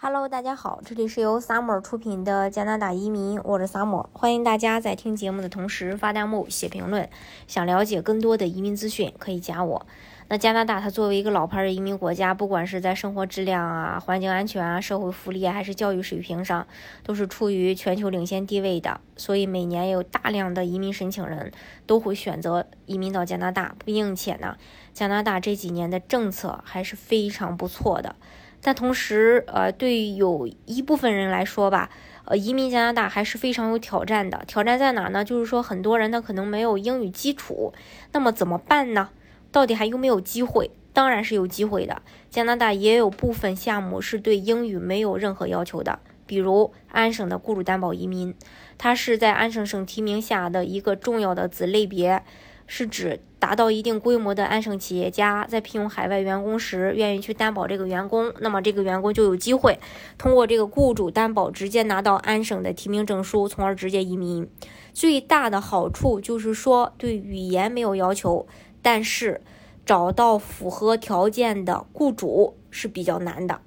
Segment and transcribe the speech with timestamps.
[0.00, 7.10] Hello，大家好，这里是由 Summer 出品的加拿大移民，我是 Summer，欢迎大家在听节目的同时发弹幕、写评论。
[7.48, 9.84] 想了解更多的移民资讯，可以加我。
[10.28, 16.64] 那加拿大它作为一个老牌的移民国家，不管是在生活质量啊、环境安全啊、社会福利还是教育水平上，
[17.02, 19.00] 都是处于全球领先地位的。
[19.16, 21.50] 所以每年有大量的移民申请人
[21.86, 24.56] 都会选择移民到加拿大，并且呢，
[24.94, 28.14] 加拿大这几年的政策还是非常不错的。
[28.60, 31.90] 但同时，呃，对有一部分人来说吧，
[32.24, 34.42] 呃，移民加拿大还是非常有挑战的。
[34.46, 35.24] 挑战在哪呢？
[35.24, 37.72] 就是说，很多人他可能没有英语基础，
[38.12, 39.10] 那么怎么办呢？
[39.52, 40.70] 到底还有没有机会？
[40.92, 42.02] 当然是有机会的。
[42.28, 48.34] 加拿大也有部分项目是对英语没有任何要求的，比如安省的雇主担保移民，
[48.76, 52.24] 它是在安省省提名下的一个重要的子类别。
[52.70, 59.80] 是指达到一定规模的安省企业家在聘用海外员工时，愿意去担保这个员工，那么这个员工就有机会
[60.18, 64.46] 通过这个雇主担保直接拿到安省的提名证书，从而直接移民。
[64.92, 68.46] 最大的好处就是说对语言没有要求，
[68.82, 69.40] 但是
[69.86, 73.62] 找到符合条件的雇主是比较难的。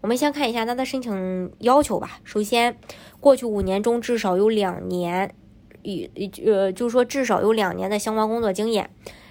[0.00, 2.20] 我们先看一下他的申请要求吧。
[2.24, 2.78] 首先，
[3.20, 5.34] 过去五年中至少有两年。
[5.84, 6.10] 与
[6.44, 8.90] 呃，就是说至少有两年的相关工作经验，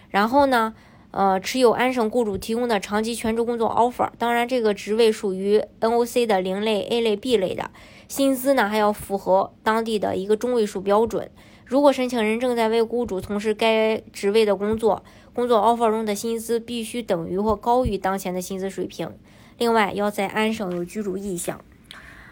[0.09, 0.73] 然后呢，
[1.11, 7.71] 呃，持有安省雇主提供的长期全职工作 offer，当然这个职位属于 NOC 的零类、A 类、B 类的，
[8.07, 11.29] 薪资呢还要符合当地的一个中位数标准。
[11.65, 19.09] 如果申请人正在为雇主从事该职位的工作，工作 offer 中的薪资必须等于或高于当前的薪资水平。
[19.57, 21.61] 另外，要在安省有居住意向。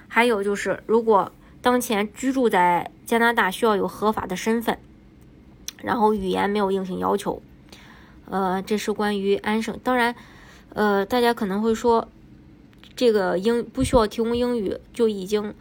[0.07, 1.31] 还有就是，如果
[1.61, 4.79] 当前居住在加拿大需要有合法的身份，
[5.83, 7.41] 然后语言没有硬性要求。
[8.29, 9.79] 呃，这是关于安省。
[9.83, 10.15] 当然，
[10.73, 12.07] 呃，大家可能会说，
[12.95, 15.53] 这个英不需要提供英语就已经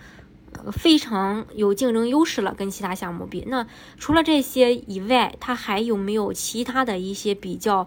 [0.73, 3.45] 非常有竞争优势了，跟其他项目比。
[3.49, 3.67] 那
[3.99, 7.87] 除了这些以外，它还有没有其他的一些比较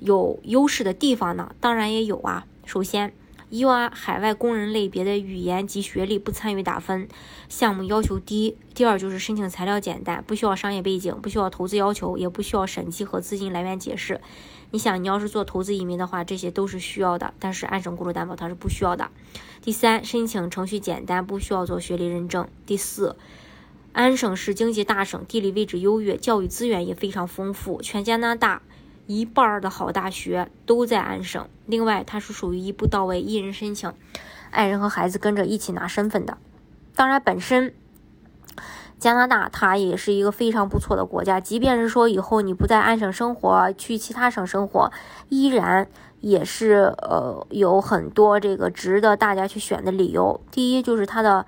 [0.00, 1.54] 有优势的地方呢？
[1.60, 2.44] 当然也有啊。
[2.66, 3.14] 首先。
[3.48, 7.08] 以往海外工人类别的语言及学历不参与打分，
[7.48, 8.56] 项目要求低。
[8.74, 14.20] 第二就是申请材料简单，不需要商业背景，不需要投资要求，也不需要审计和资金来源解释。
[14.72, 19.10] 你想，你要是做投资移民的话，这些都是需要的，但是安省雇主担保它是不需要的。
[19.62, 22.48] 第三，申请程序简单，不需要做学历认证。
[22.66, 23.16] 第四，
[23.92, 28.62] 安省是经济大省，地理位置优越，教育资源也非常丰富，全加拿大。
[29.06, 31.48] 一半的好大学都在安省。
[31.66, 33.92] 另外，它是属于一步到位，一人申请，
[34.50, 36.38] 爱人和孩子跟着一起拿身份的。
[36.94, 37.74] 当然，本身
[38.98, 41.38] 加拿大它也是一个非常不错的国家。
[41.40, 44.90] 即便是说以后你不在安省生活，去其他省生活，
[45.28, 45.88] 依然
[46.20, 50.40] 也是呃有很多这个值得大家去选的理由。
[50.50, 51.44] 第一，就是它的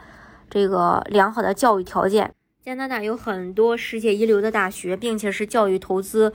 [0.51, 2.35] 这个良好的教育条件。
[2.63, 6.35] 加拿大有很多世界一流的大学，并且是教育投资。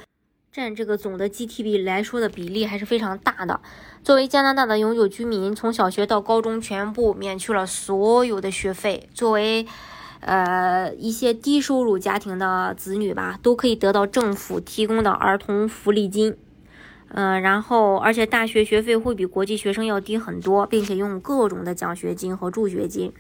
[0.54, 3.60] 占这个总的 GDP 来说的比例还是非常大的。
[4.04, 9.10] 作为加拿大的永久居民，从小学到高中全部免去了所有的学费。
[9.16, 9.66] 作为
[10.20, 16.38] 呃一些低收入家庭的子女吧，都可以得到政府提供的儿童福利金。
[17.08, 23.12] 嗯，然后而且大学学费会比国际学生要低很多，并且用各种的奖学金和助学金。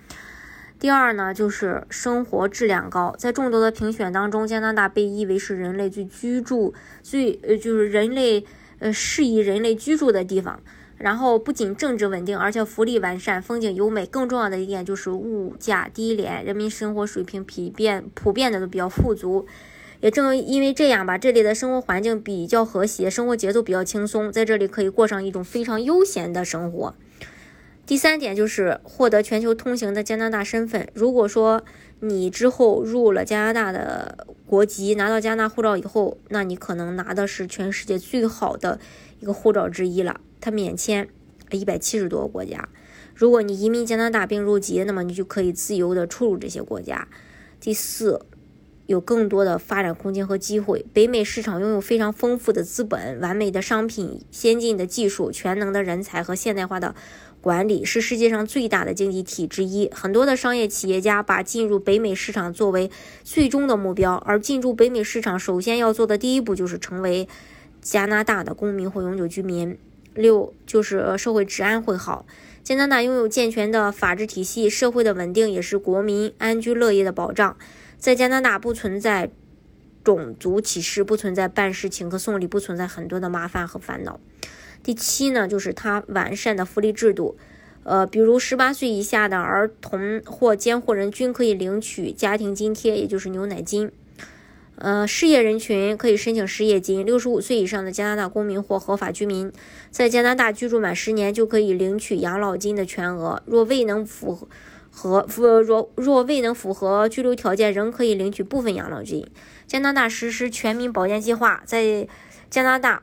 [0.83, 8.43] 第二呢，就是生活质量高，在众多的评选当中，加拿大被誉为是人类最居住最呃就是人类
[8.79, 10.59] 呃适宜人类居住的地方。
[10.97, 14.05] 然后不仅政治稳定，而且福利完善，风景优美。
[14.05, 19.47] 更重要的一点就是物价低廉，人民生活水平普遍普遍的都比较富足。
[20.01, 26.93] 也正因为这样吧，这里的生活环境比较和谐，生活节奏比较轻松，在这里可以过上一种非常悠闲的生活。
[27.85, 30.87] 第三点就是获得全球通行的加拿大身份。
[30.93, 31.63] 如果说
[31.99, 38.79] 你之后入了加拿大的国籍，拿到加拿大护照以后，那你可能拿的是全世界最好的
[39.19, 40.21] 一个护照之一了。
[40.39, 41.07] 它免签
[41.51, 42.69] 一百七十多个国家。
[43.13, 47.07] 如果你移民加拿大并入籍，那么你就可以自由的出入这些国家。
[47.59, 48.25] 第四，
[48.85, 50.85] 有更多的发展空间和机会。
[50.93, 56.95] 北美市场拥有非常丰富的资本、完美的商品、先进的技术、全能的人才和现代化的。
[57.41, 62.89] 管理是世界上最大的经济体之一，很多的商业企业家把进入北美市场作为
[63.23, 64.15] 最终的目标。
[64.15, 67.27] 而进入北美市场，首先要做的第一步就是成为
[67.81, 69.77] 加拿大的公民或永久居民。
[70.13, 72.25] 六就是社会治安会好，
[72.63, 77.57] 加拿大拥有健全的法治体系，社会的稳定也是国民安居乐业的保障。
[78.03, 79.31] 在加拿大不存在
[80.03, 84.19] 种族歧视，不存在办事请客送礼，不存在很多的麻烦和烦恼。
[84.83, 87.37] 第七呢，就是它完善的福利制度，
[87.83, 93.89] 呃，比如十八岁以下的儿童或监护人均可以领取家庭津贴，也就是牛奶金。
[94.75, 97.05] 呃，失业人群可以申请失业金。
[97.05, 99.49] 六十五岁以上的加拿大公民或合法居民，
[99.91, 103.41] 在加拿大居住满十年就可以领取养老金的全额。
[103.45, 104.45] 若未能符合
[104.93, 109.25] 合符若若未能符合居留条件，仍可以领取部分养老金。
[109.65, 112.07] 加拿大实施全民保健计划，在
[112.49, 113.01] 加拿大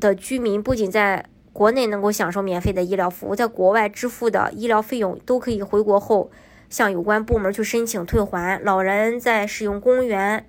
[0.00, 6.30] 的居民不仅在国内能够享受免费的医疗服务，在国外支付的医疗费用都可以回国后
[6.70, 8.58] 向有关部门去申请退还。
[8.64, 10.46] 老人在使用公园。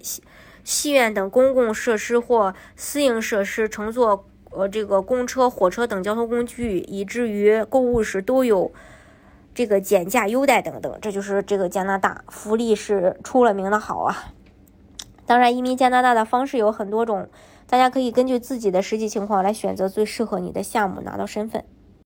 [0.63, 8.69] 戏院等公共设施或私营设施，乘坐呃这个公车、火车等交通工具，以至于购物时都有
[9.57, 11.00] 这个减价优待等等。
[11.01, 14.33] 这就是这个加拿大福利是出了名的好啊！
[15.25, 17.27] 当然，移民加拿大的方式有很多种，
[17.68, 21.65] 大家可以根据自己的实际情况来选择最适合你的项目，拿到身份。